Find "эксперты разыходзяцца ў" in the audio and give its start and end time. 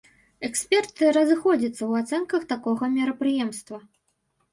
0.47-2.05